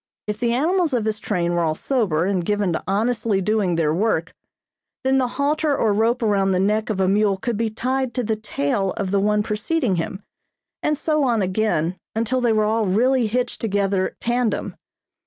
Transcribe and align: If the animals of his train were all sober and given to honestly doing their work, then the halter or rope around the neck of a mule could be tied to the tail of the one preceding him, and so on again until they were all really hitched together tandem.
If 0.25 0.39
the 0.39 0.51
animals 0.51 0.93
of 0.95 1.05
his 1.05 1.19
train 1.19 1.53
were 1.53 1.59
all 1.61 1.75
sober 1.75 2.25
and 2.25 2.43
given 2.43 2.73
to 2.73 2.83
honestly 2.87 3.39
doing 3.39 3.75
their 3.75 3.93
work, 3.93 4.33
then 5.03 5.19
the 5.19 5.27
halter 5.37 5.77
or 5.77 5.93
rope 5.93 6.23
around 6.23 6.53
the 6.53 6.59
neck 6.59 6.89
of 6.89 6.99
a 6.99 7.07
mule 7.07 7.37
could 7.37 7.55
be 7.55 7.69
tied 7.69 8.15
to 8.15 8.23
the 8.23 8.35
tail 8.35 8.93
of 8.97 9.11
the 9.11 9.19
one 9.19 9.43
preceding 9.43 9.97
him, 9.97 10.23
and 10.81 10.97
so 10.97 11.21
on 11.23 11.43
again 11.43 11.99
until 12.15 12.41
they 12.41 12.51
were 12.51 12.63
all 12.65 12.87
really 12.87 13.27
hitched 13.27 13.61
together 13.61 14.17
tandem. 14.19 14.75